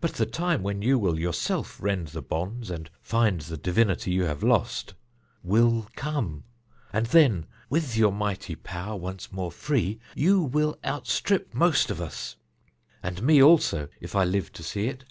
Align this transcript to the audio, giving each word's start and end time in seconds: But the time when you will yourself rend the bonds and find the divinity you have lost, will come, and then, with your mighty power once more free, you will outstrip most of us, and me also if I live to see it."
But 0.00 0.14
the 0.14 0.26
time 0.26 0.64
when 0.64 0.82
you 0.82 0.98
will 0.98 1.20
yourself 1.20 1.80
rend 1.80 2.08
the 2.08 2.20
bonds 2.20 2.68
and 2.68 2.90
find 3.00 3.40
the 3.42 3.56
divinity 3.56 4.10
you 4.10 4.24
have 4.24 4.42
lost, 4.42 4.94
will 5.44 5.86
come, 5.94 6.42
and 6.92 7.06
then, 7.06 7.46
with 7.70 7.96
your 7.96 8.10
mighty 8.10 8.56
power 8.56 8.96
once 8.96 9.30
more 9.30 9.52
free, 9.52 10.00
you 10.16 10.42
will 10.42 10.76
outstrip 10.84 11.54
most 11.54 11.92
of 11.92 12.00
us, 12.00 12.34
and 13.04 13.22
me 13.22 13.40
also 13.40 13.86
if 14.00 14.16
I 14.16 14.24
live 14.24 14.50
to 14.54 14.64
see 14.64 14.88
it." 14.88 15.04